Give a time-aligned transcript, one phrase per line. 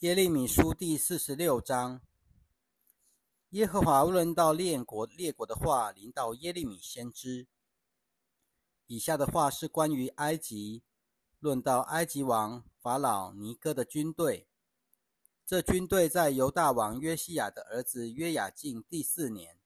[0.00, 2.00] 耶利米书第四十六章，
[3.50, 7.46] 耶和华论到列国列国的话，临到耶利米先知。
[8.86, 10.82] 以下的话是关于埃及，
[11.38, 14.48] 论到埃及王法老尼哥的军队。
[15.44, 19.58] 这军队在犹大王约西亚的儿子约雅敬第四年，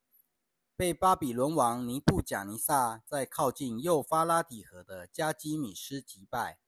[0.74, 6.58] 被巴比伦王尼布贾尼撒在靠近幼发拉底河的加基米斯击败，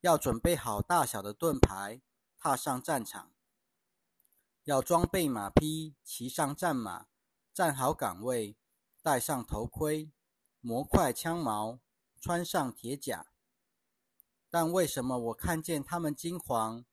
[0.00, 2.00] 要准备好大小的盾牌。
[2.44, 3.32] 踏上战场，
[4.64, 7.06] 要装备马匹，骑上战马，
[7.54, 8.56] 站好岗位，
[9.00, 10.10] 戴上头盔，
[10.60, 11.78] 磨快枪矛，
[12.20, 13.28] 穿上铁甲。
[14.50, 16.84] 但为什么我看见他们惊惶，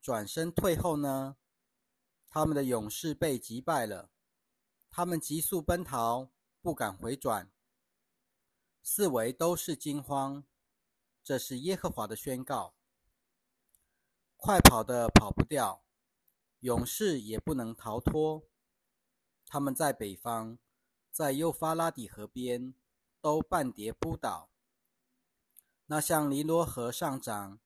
[0.00, 1.38] 转身退后呢？
[2.28, 4.12] 他们的勇士被击败了，
[4.92, 6.30] 他们急速奔逃，
[6.62, 7.50] 不敢回转，
[8.80, 10.44] 四围都是惊慌。
[11.24, 12.76] 这是耶和华的宣告。
[14.44, 15.82] 快跑的跑不掉，
[16.60, 18.44] 勇士也不能逃脱。
[19.46, 20.58] 他们在北方，
[21.10, 22.74] 在幼发拉底河边，
[23.22, 24.50] 都半跌扑倒。
[25.86, 27.58] 那向尼罗河上涨，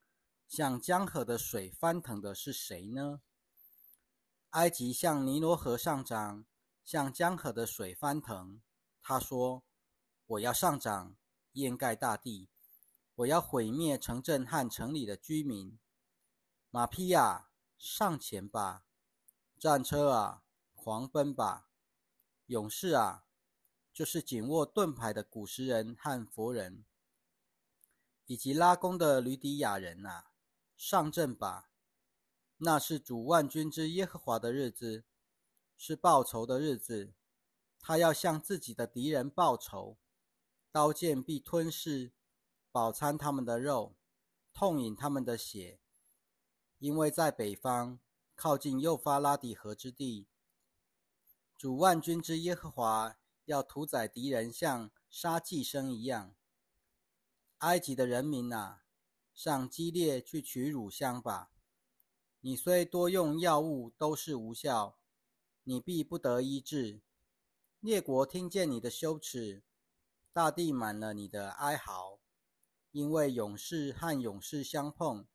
[0.47, 3.23] 向江河的水翻腾的是谁呢？
[4.51, 6.45] 埃及向尼罗河上涨，
[6.85, 8.63] 向江河的水翻腾。
[9.03, 9.65] 他说
[10.27, 11.17] ：“我要上涨，
[11.55, 12.49] 掩盖大地；
[13.17, 15.77] 我要毁灭城镇和城里的居民。”
[16.71, 18.85] 马匹啊，上前吧！
[19.59, 20.43] 战车啊，
[20.75, 21.71] 狂奔吧！
[22.45, 23.25] 勇士啊，
[23.91, 26.85] 就是紧握盾牌的古时人和佛人，
[28.27, 30.33] 以及拉弓的吕底亚人啊，
[30.77, 31.71] 上阵吧！
[32.59, 35.05] 那是主万军之耶和华的日子，
[35.79, 37.15] 是报仇的日子。
[37.81, 39.97] 他要向自己的敌人报仇，
[40.71, 42.13] 刀剑必吞噬，
[42.71, 43.97] 饱餐他们的肉，
[44.53, 45.81] 痛饮他们的血。
[46.79, 47.99] 因为在北方
[48.37, 50.29] 靠近幼发拉底河之地，
[51.57, 56.37] 主万军之耶和华要屠宰敌人，像杀寄生一样。
[57.59, 58.85] 埃及的人民啊，
[59.35, 61.51] 上激烈去取乳香吧！
[62.41, 65.01] 你虽多用药物，都是无效，
[65.65, 67.03] 你必不得医治。
[67.81, 69.65] 列国听见你的羞耻，
[70.33, 72.21] 大地满了你的哀嚎，
[72.93, 75.27] 因为勇士和勇士相碰。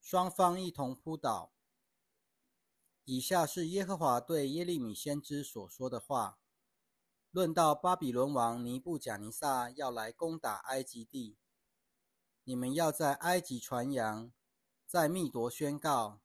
[0.00, 1.52] 双方一同扑倒。
[3.04, 6.38] 以下是耶和华对耶利米先知所说的话：
[7.30, 11.36] 论到巴比伦王尼布贾尼撒要来攻打埃及地，
[12.44, 14.32] 你们要在埃及传扬，
[14.86, 16.20] 在密夺宣告，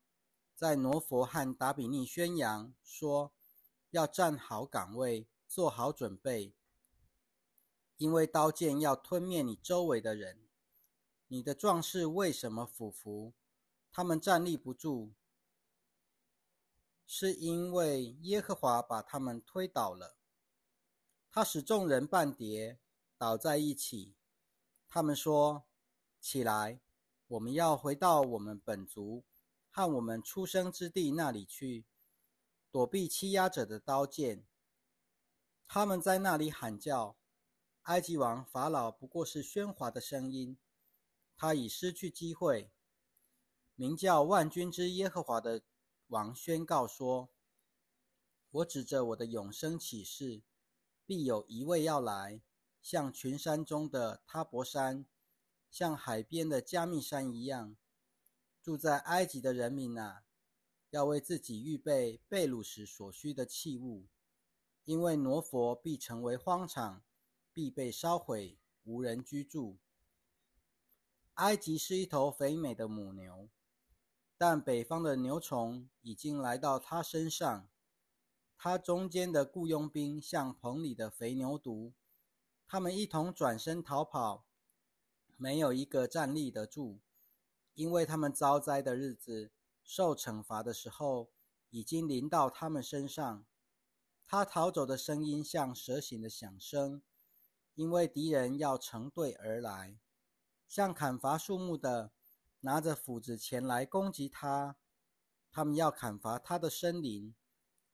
[0.55, 3.33] 在挪佛和达比利宣扬，说
[3.91, 6.53] 要站好岗位，做好准备，
[7.97, 10.47] 因为刀剑要吞灭你周围的人。
[11.27, 13.33] 你的壮士为什么俯伏？
[13.97, 15.13] 他们站立不住，
[17.07, 20.17] 是因为耶和华把他们推倒了。
[21.31, 22.81] 他使众人半跌，
[23.17, 24.17] 倒在一起。
[24.89, 25.65] 他们说
[26.19, 26.81] ：“起来，
[27.25, 29.23] 我们要回到我们本族
[29.69, 31.85] 和我们出生之地那里去，
[32.69, 34.45] 躲避欺压者的刀剑。”
[35.69, 37.15] 他们在那里喊叫。
[37.83, 40.57] 埃及王法老不过是喧哗的声音，
[41.37, 42.73] 他已失去机会。
[43.77, 45.61] 名叫万军之耶和华的
[46.07, 47.29] 王宣告说
[48.49, 50.43] ：“我指着我的永生启示，
[51.05, 52.41] 必有一位要来，
[52.81, 55.05] 像群山中的塔伯山，
[55.69, 57.75] 像海边的加密山一样。
[58.63, 60.23] 住在埃及的人民啊，
[60.91, 64.07] 要为自己预备被掳时所需的器物，
[64.85, 67.03] 因为挪佛必成为荒场，
[67.51, 69.77] 必被烧毁，无人居住。
[71.33, 73.49] 埃及是一头肥美的母牛。”
[74.37, 77.69] 但北方的牛虫已经来到他身上，
[78.57, 81.93] 他中间的雇佣兵像棚里的肥牛犊，
[82.67, 84.45] 他们一同转身逃跑，
[85.37, 86.99] 没有一个站立得住，
[87.75, 89.51] 因为他们遭灾的日子、
[89.81, 91.29] 受惩罚的时候
[91.69, 93.45] 已经临到他们身上。
[94.27, 97.01] 他逃走的声音像蛇形的响声，
[97.75, 99.97] 因为敌人要成队而来，
[100.67, 102.11] 像砍伐树木的。
[102.65, 104.75] 拿着斧子前来攻击他，
[105.51, 107.35] 他们要砍伐他的森林。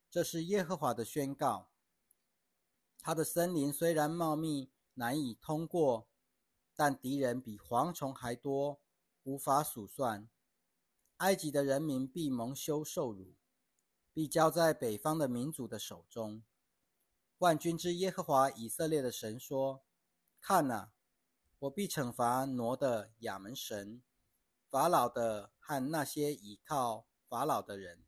[0.09, 1.71] 这是耶和华的宣告。
[3.01, 6.07] 他的森林虽然茂密，难以通过，
[6.73, 8.79] 但敌人比蝗虫还多，
[9.23, 10.29] 无法数算。
[11.17, 13.35] 埃及的人民必蒙羞受辱，
[14.13, 16.43] 必交在北方的民族的手中。
[17.39, 19.83] 万军之耶和华以色列的神说
[20.39, 20.93] ：“看哪，
[21.59, 24.01] 我必惩罚挪的亚门神。”
[24.71, 28.05] 法老的和那些倚靠法老的人。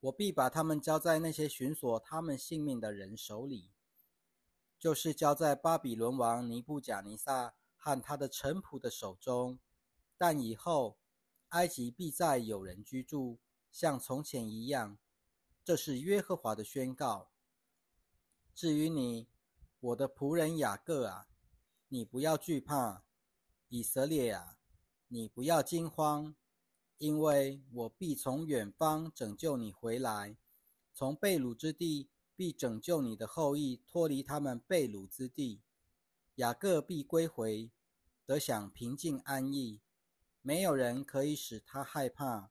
[0.00, 3.70] 我必把他们交在那些寻索他们性命的人手里，
[4.78, 9.58] 就是交在巴比伦王尼布贾尼撒和他的臣仆的手中。
[10.16, 10.96] 但以后，
[11.50, 13.40] 埃及必再有人居住，
[13.70, 14.96] 像从前一样。
[15.62, 17.30] 这是耶和华的宣告。
[18.54, 19.28] 至于你，
[19.80, 21.28] 我的仆人雅各啊，
[21.88, 23.04] 你不要惧怕；
[23.68, 24.56] 以色列啊，
[25.12, 26.34] 你不要惊慌。
[26.98, 30.36] 因为我必从远方拯救你回来，
[30.92, 35.62] 从被掳之地必拯救你的后裔脱离他们被掳之地。
[36.34, 37.70] 雅各必归回，
[38.26, 39.80] 得享平静安逸，
[40.42, 42.50] 没有人可以使他害怕。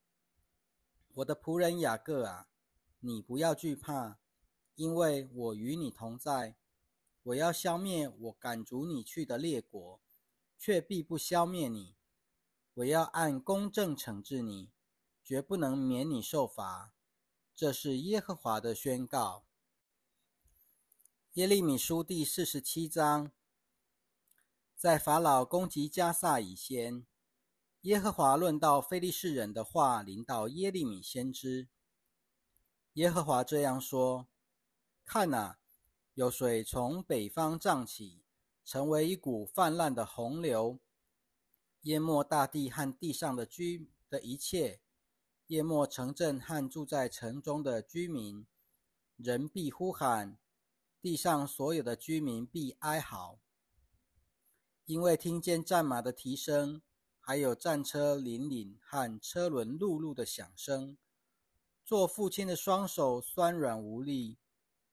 [1.13, 2.49] 我的仆人雅各啊，
[3.01, 4.17] 你不要惧怕，
[4.73, 6.55] 因为我与你同在。
[7.21, 10.01] 我要消灭我赶逐你去的列国，
[10.57, 11.98] 却必不消灭你。
[12.79, 14.69] 我要按公正惩治你，
[15.21, 16.93] 绝不能免你受罚。
[17.53, 19.43] 这是耶和华的宣告。
[21.33, 23.33] 耶利米书第四十七章，
[24.77, 27.05] 在法老攻击加萨以前，
[27.81, 31.67] 耶和华论到非利士人的话临到耶利米先知。
[32.93, 34.25] 耶和华这样说：
[35.03, 35.57] 看哪，
[36.13, 38.23] 有水从北方涨起，
[38.63, 40.79] 成为一股泛滥的洪流。
[41.83, 44.81] 淹没大地和地上的居的一切，
[45.47, 48.45] 淹没城镇和住在城中的居民，
[49.15, 50.37] 人必呼喊，
[51.01, 53.39] 地上所有的居民必哀嚎，
[54.85, 56.81] 因为听见战马的蹄声，
[57.19, 60.97] 还有战车凛凛和车轮辘辘的响声。
[61.85, 64.37] 做父亲的双手酸软无力，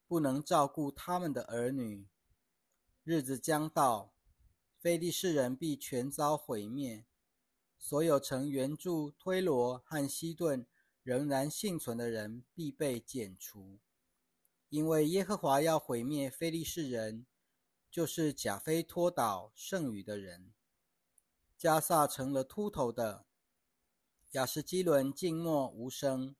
[0.06, 2.08] 不能照顾他们的儿女。
[3.02, 4.15] 日子将到。
[4.86, 7.04] 非利士人必全遭毁灭，
[7.76, 10.64] 所有曾援助推罗和西顿
[11.02, 13.80] 仍然幸存的人必被剪除，
[14.68, 17.26] 因为耶和华要毁灭非利士人，
[17.90, 20.52] 就是贾菲托岛剩余的人。
[21.58, 23.26] 加萨成了秃头的，
[24.34, 26.36] 亚什基伦静默无声，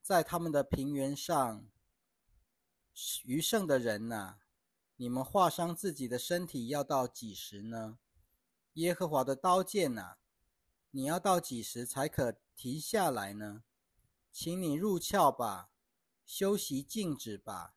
[0.00, 1.68] 在他们的平原上，
[3.24, 4.38] 余剩的人呐。
[4.96, 7.98] 你们划伤自己的身体要到几时呢？
[8.74, 10.16] 耶和华的刀剑呐，
[10.90, 13.64] 你要到几时才可停下来呢？
[14.32, 15.70] 请你入鞘吧，
[16.24, 17.74] 休息静止吧。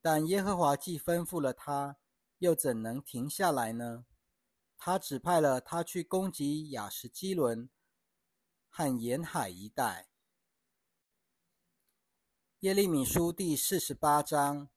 [0.00, 1.98] 但耶和华既吩咐了他，
[2.38, 4.06] 又怎能停下来呢？
[4.76, 7.70] 他指派了他去攻击亚什基伦
[8.68, 10.08] 和沿海一带。
[12.60, 14.70] 耶利米书第四十八章。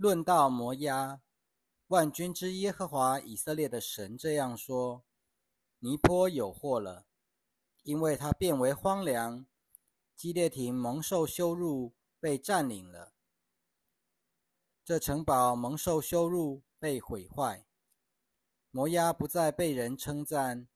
[0.00, 1.20] 论到摩押，
[1.88, 5.04] 万军之耶和华以色列的神这样说：
[5.80, 7.04] 尼坡有祸了，
[7.82, 9.44] 因为他变为荒凉；
[10.16, 13.12] 基列亭蒙受羞辱，被占领了。
[14.82, 17.66] 这城堡蒙受羞辱，被毁坏。
[18.70, 20.66] 摩押不再被人称赞，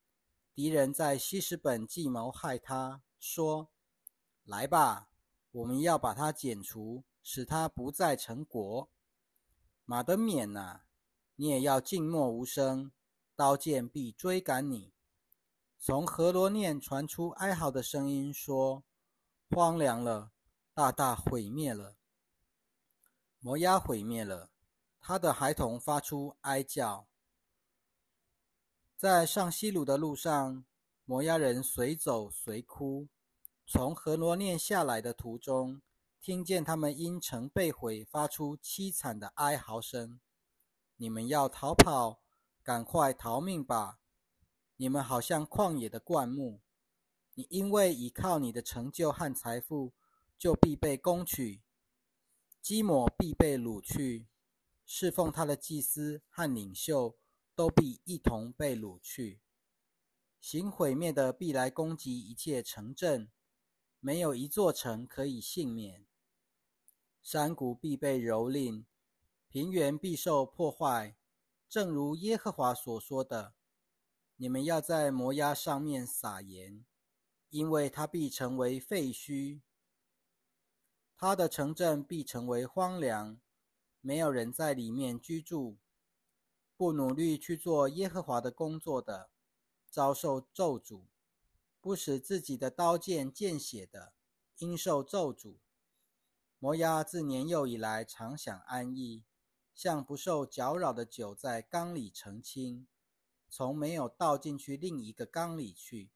[0.54, 3.70] 敌人在西什本计谋害他，说
[4.44, 5.08] ：“来吧，
[5.50, 8.86] 我们要把他剪除，使他不再成国。”
[9.86, 10.81] 马德冕呐，
[11.36, 12.90] 你也要静默无声，
[13.36, 14.94] 刀剑必追赶你。
[15.78, 18.82] 从河罗念传出哀嚎的声音，说
[19.50, 20.32] ：“荒凉了，
[20.72, 21.96] 大大毁灭了。
[23.41, 24.50] 摩押毁灭了，
[25.00, 27.06] 他的孩童发出哀叫。
[28.96, 30.64] 在上西鲁的路上，
[31.05, 33.08] 摩押人随走随哭。
[33.67, 35.82] 从河罗念下来的途中。”
[36.24, 40.20] 听见他们因城被毁发出凄惨的哀嚎声，
[40.96, 42.22] 你们要逃跑，
[42.62, 43.98] 赶快逃命吧！
[44.76, 46.62] 你们好像旷野的灌木，
[47.34, 49.93] 你因为倚靠你的成就和财富，
[50.38, 51.60] 就必被攻取；
[52.62, 54.26] 基摩必被掳去，
[54.86, 57.19] 侍奉他的祭司和领袖
[57.54, 59.43] 都必一同被掳去。
[60.40, 63.31] 行毁灭的必来攻击一切城镇，
[64.00, 66.06] 没有一座城可以幸免。
[67.24, 68.84] 山谷必被蹂躏，
[69.48, 71.16] 平原必受破坏，
[71.70, 73.54] 正如耶和华所说的。
[74.36, 76.84] 你们要在摩押上面撒盐，
[77.48, 79.62] 因为它必成为废墟，
[81.16, 83.40] 它的城镇必成为荒凉，
[84.02, 85.78] 没有人在里面居住。
[86.76, 89.31] 不努力去做耶和华的工作的，
[89.88, 91.06] 遭受咒诅；
[91.81, 94.12] 不使自己的刀剑见血的，
[94.58, 95.56] 应受咒诅。
[96.64, 99.22] 摩押自年幼以来常享安逸，
[99.74, 102.86] 像不受搅扰的酒在缸里澄清，
[103.50, 106.08] 从没有倒进去另一个缸里去。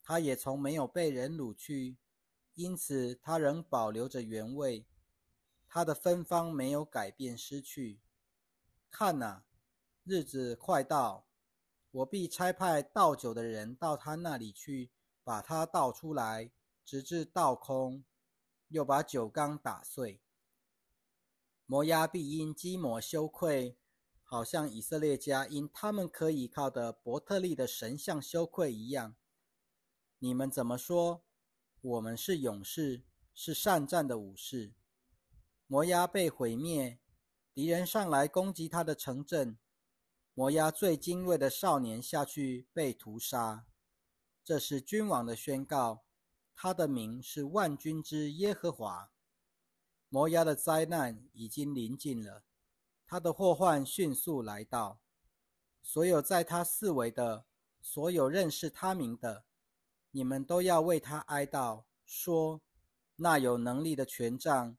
[0.00, 1.96] 它也从没有被人掳去，
[2.54, 4.86] 因此它仍保留着原味。
[5.66, 7.98] 它的芬芳没有改变失去。
[8.92, 9.42] 看呐，
[10.04, 11.26] 日子快到，
[11.90, 14.92] 我必差派倒酒的人到他那里去，
[15.24, 16.52] 把它倒出来，
[16.84, 18.04] 直至倒空，
[18.74, 20.20] 又把酒缸打碎。
[21.64, 23.78] 摩押必因基摩羞愧，
[24.24, 29.14] 好像以色列家因他们可以靠的伯特利的神像羞愧一样。
[30.18, 31.22] 你们怎么说？
[31.80, 34.74] 我们是勇士，是善战的武士。
[35.68, 36.98] 摩押被毁灭，
[37.54, 39.56] 敌人上来攻击他的城镇。
[40.34, 43.66] 摩押最精锐的少年下去被屠杀。
[44.42, 46.02] 这是君王的宣告，
[46.54, 49.10] 他的名是万军之耶和华。
[50.08, 52.44] 摩押的灾难已经临近了，
[53.06, 55.00] 他的祸患迅速来到。
[55.82, 57.44] 所有在他四围的，
[57.82, 59.44] 所有认识他名的，
[60.12, 62.62] 你们都要为他哀悼，说：
[63.16, 64.76] 那有能力的权杖。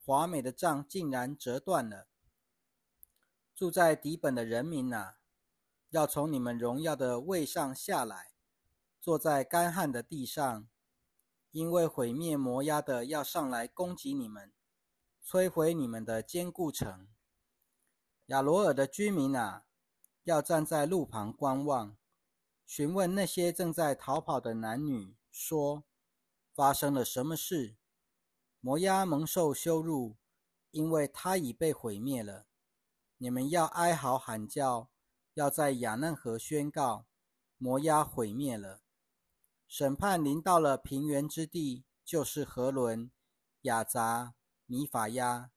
[0.00, 2.08] 华美的杖竟然折断了！
[3.54, 5.18] 住在底本的人民啊，
[5.90, 8.32] 要从你们荣耀的位上下来，
[8.98, 10.66] 坐在干旱的地上，
[11.50, 14.52] 因为毁灭摩押的要上来攻击你们，
[15.24, 17.08] 摧毁你们的坚固城。
[18.26, 19.64] 亚罗尔的居民啊，
[20.24, 21.96] 要站在路旁观望，
[22.66, 25.84] 询问那些正在逃跑的男女，说：
[26.54, 27.76] 发生了什么事？
[28.60, 30.16] 摩押蒙受羞辱，
[30.70, 32.44] 因为他已被毁灭了。
[33.16, 34.90] 你们要哀嚎喊叫，
[35.32, 37.06] 要在雅嫩河宣告：
[37.56, 38.82] 摩押毁灭了。
[39.68, 43.12] 审判临到了平原之地，就是河伦、
[43.62, 44.34] 雅杂、
[44.66, 45.52] 米法亚、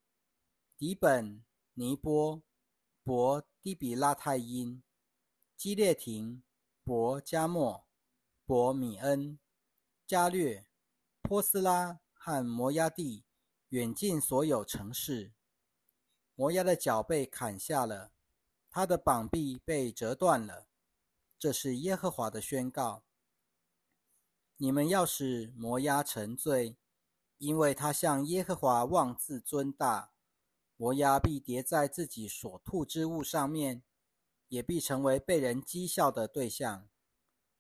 [0.78, 2.44] 底本、尼波、
[3.04, 4.84] 伯迪比拉泰因、
[5.58, 6.44] 基列廷、
[6.84, 7.88] 伯加莫、
[8.46, 9.40] 伯米恩、
[10.06, 10.68] 加略、
[11.24, 12.00] 波斯拉。
[12.24, 13.26] 和摩押地
[13.70, 15.34] 远近所有城市，
[16.36, 18.12] 摩押的脚被砍下了，
[18.70, 20.68] 他的膀臂被折断了。
[21.40, 23.04] 这是耶和华的宣告。
[24.62, 26.78] 你们要使摩押沉醉，
[27.40, 30.12] 因为他向耶和华妄自尊大。
[30.78, 33.82] 摩押必叠在自己所吐之物上面，
[34.50, 36.88] 也必成为被人讥笑的对象。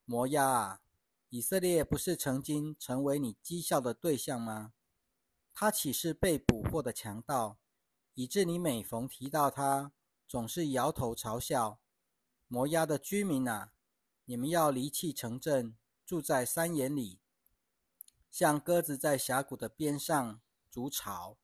[0.06, 0.82] 摩押啊！
[1.30, 4.74] 以色列不是曾经成为你讥笑的对象吗？
[5.56, 7.58] 他岂是被捕获的强盗，
[8.14, 9.92] 以致你每逢提到他，
[10.28, 11.80] 总是摇头嘲笑？
[12.48, 13.74] 摩押的居民啊，
[14.26, 15.76] 你们要离弃城镇，
[16.12, 17.22] 住在山岩里，
[18.30, 21.38] 像鸽子在峡谷的边上筑巢。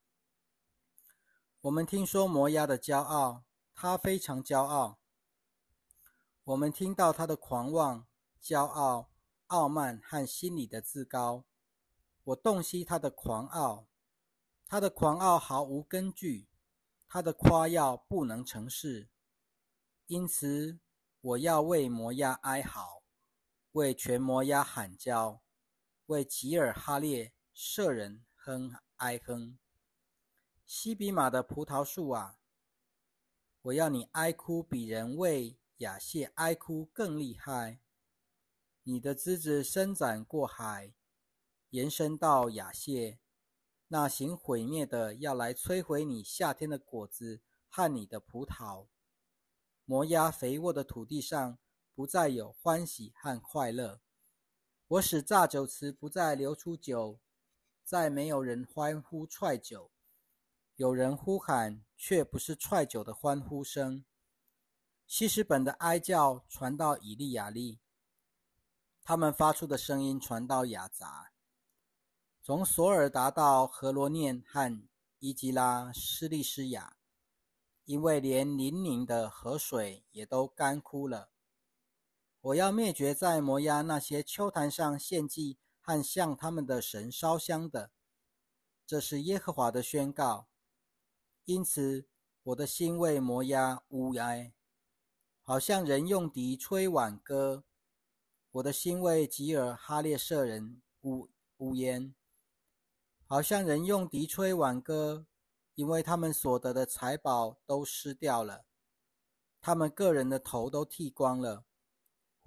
[1.61, 4.99] 我们听说摩押的骄傲，他非常骄傲。
[6.43, 8.05] 我们听到他的狂妄、
[8.43, 9.09] 骄傲。
[9.45, 11.45] 傲慢和心理的自高，
[12.25, 13.87] 我洞悉他的狂傲，
[14.65, 16.49] 他的狂傲毫无根据，
[17.07, 19.07] 他的夸耀不能成事。
[20.07, 20.81] 因此，
[21.21, 22.96] 我要为摩押哀嚎，
[23.73, 25.41] 为全摩押喊叫，
[26.07, 29.57] 为吉尔哈列舍人哼哀哼。
[30.65, 32.39] 西比马的葡萄树啊，
[33.61, 37.79] 我要你哀哭，比人为雅谢哀哭更厉害。
[38.83, 40.93] 你的枝子伸展过海，
[41.69, 43.19] 延伸到雅谢，
[43.89, 48.87] 那行毁灭的要来摧毁你夏天的果子和你的葡萄。
[49.85, 51.57] 摩押肥沃的土地上
[51.97, 53.99] 不再有欢喜和快乐。
[54.87, 57.19] 我使榨酒池不再流出酒，
[57.83, 59.89] 再没有人欢呼踹酒。
[60.75, 64.05] 有人呼喊，却不是踹酒的欢呼声。
[65.07, 67.79] 西施本的哀叫传到以利亚利。
[69.01, 71.31] 他们发出的声音传到雅杂，
[72.43, 74.87] 从索尔达到何罗念和
[75.17, 76.95] 伊基拉施利斯雅，
[77.85, 81.31] 因为连林宁的河水也都干枯了。
[82.47, 87.91] 我要灭绝在摩押那些丘坛上献祭和向他们的神烧香的，
[88.85, 90.47] 这是耶和华的宣告。
[91.43, 92.07] 因此，
[92.43, 94.53] 我的心为摩押乌哀，
[95.41, 97.65] 好像人用笛吹挽歌。
[98.51, 102.15] 我的心为吉尔哈列舍人呜呜咽，
[103.25, 105.27] 好像人用笛吹挽歌，
[105.75, 108.63] 因为他们所得的财宝都失掉了，
[109.59, 111.65] 他们个人的头都剃光了，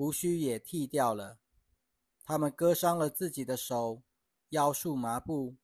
[0.00, 1.38] 胡须也剃掉了，
[2.24, 4.02] 他们割伤了自己的手，
[4.48, 5.58] 腰束麻布。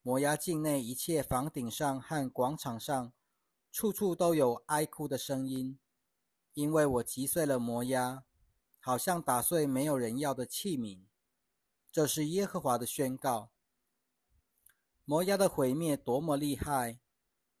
[0.00, 3.12] 摩押境内一切房顶上和广场上，
[3.70, 5.78] 处处都有哀哭的声音，
[6.54, 8.24] 因为我击碎了摩押。
[8.80, 11.04] 好像打碎没有人要的器皿。
[11.92, 13.50] 这是耶和华的宣告。
[15.04, 17.00] 摩押的毁灭多么厉害，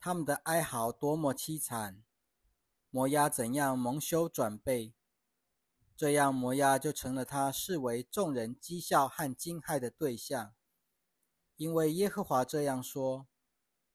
[0.00, 2.02] 他们的哀嚎多么凄惨。
[2.88, 4.94] 摩押怎样蒙羞转背，
[5.98, 10.54] 这样摩押就成了他视为众人讥笑和惊骇的对象。
[11.56, 13.26] 因为耶和华这样说：“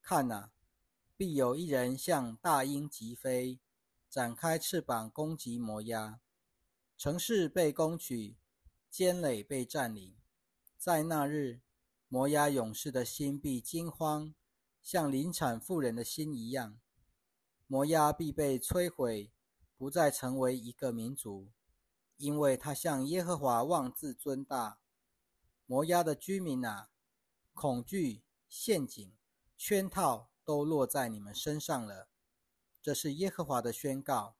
[0.03, 0.51] 看哪，
[1.15, 3.61] 必有一人像大鹰疾飞，
[4.09, 6.19] 展开翅膀攻击摩押，
[6.97, 8.35] 城市被攻取，
[8.89, 10.13] 坚垒被占领。
[10.77, 11.61] 在那日。”
[12.09, 14.35] 摩押勇士的心必惊慌，
[14.83, 16.79] 像临产妇人的心一样。
[17.65, 19.31] 摩押必被摧毁，
[19.75, 21.49] 不再成为一个民族，
[22.17, 24.79] 因为他向耶和华妄自尊大。
[25.65, 26.89] 摩押的居民啊，
[27.53, 29.13] 恐惧、陷阱、
[29.57, 32.09] 圈套都落在你们身上了。
[32.81, 34.35] 这是耶和华的宣告。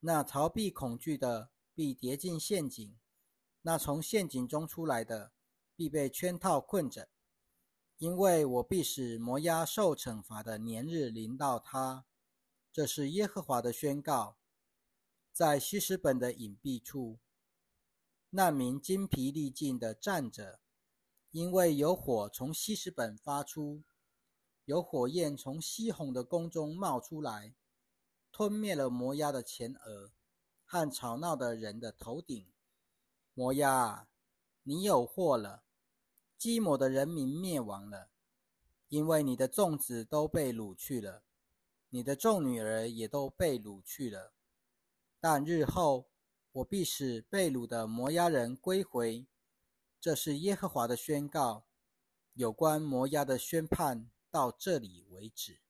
[0.00, 2.96] 那逃避恐惧的，必跌进陷阱；
[3.62, 5.32] 那从陷阱中出来的，
[5.74, 7.08] 必被圈套困着，
[7.98, 12.04] 因为我必使摩押受惩罚的年日临到他。
[12.72, 14.36] 这是耶和华的宣告。
[15.36, 17.18] 在西什本的隐蔽处，
[18.30, 20.60] 难民精疲力尽地站着，
[21.30, 23.82] 因为有火从西什本发出，
[24.64, 27.54] 有火焰从西红的宫中冒出来，
[28.32, 30.10] 吞灭了摩押的前额
[30.64, 32.46] 和吵闹的人的头顶。
[33.34, 34.08] 摩押，
[34.62, 35.64] 你有祸了！
[36.38, 38.08] 基摩的人民灭亡了，
[38.88, 41.24] 因为你的众子都被掳去了，
[41.90, 44.32] 你的众女儿也都被掳去了。
[45.28, 46.06] 但日后
[46.52, 49.26] 我必使被掳的摩押人归回。
[50.00, 51.66] 这是耶和华的宣告。
[52.34, 55.65] 有关摩押的宣判到这里为止。